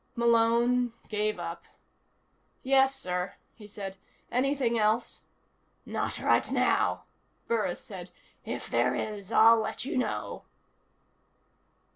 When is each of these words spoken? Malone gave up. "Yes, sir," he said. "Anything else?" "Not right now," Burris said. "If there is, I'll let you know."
Malone 0.15 0.93
gave 1.09 1.37
up. 1.37 1.65
"Yes, 2.63 2.95
sir," 2.95 3.35
he 3.53 3.67
said. 3.67 3.97
"Anything 4.31 4.75
else?" 4.75 5.25
"Not 5.85 6.17
right 6.17 6.51
now," 6.51 7.03
Burris 7.47 7.81
said. 7.81 8.09
"If 8.43 8.67
there 8.67 8.95
is, 8.95 9.31
I'll 9.31 9.59
let 9.59 9.85
you 9.85 9.99
know." 9.99 10.45